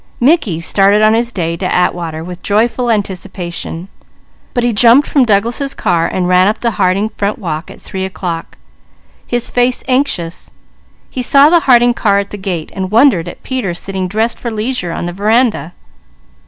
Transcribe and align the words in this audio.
Mickey 0.19 0.59
started 0.59 1.03
on 1.03 1.13
his 1.13 1.31
day 1.31 1.55
to 1.57 1.71
Atwater 1.71 2.23
with 2.23 2.41
joyful 2.41 2.89
anticipation, 2.89 3.87
but 4.51 4.63
he 4.63 4.73
jumped 4.73 5.07
from 5.07 5.25
Douglas' 5.25 5.75
car 5.75 6.07
and 6.07 6.27
ran 6.27 6.47
up 6.47 6.59
the 6.61 6.71
Harding 6.71 7.07
front 7.09 7.37
walk 7.37 7.69
at 7.69 7.79
three 7.79 8.03
o'clock, 8.03 8.57
his 9.27 9.47
face 9.47 9.83
anxious. 9.87 10.49
He 11.11 11.21
saw 11.21 11.49
the 11.51 11.59
Harding 11.69 11.93
car 11.93 12.17
at 12.17 12.31
the 12.31 12.37
gate, 12.39 12.71
and 12.75 12.89
wondered 12.89 13.27
at 13.27 13.43
Peter 13.43 13.75
sitting 13.75 14.07
dressed 14.07 14.39
for 14.39 14.49
leisure 14.49 14.91
on 14.91 15.05
the 15.05 15.13
veranda. 15.13 15.71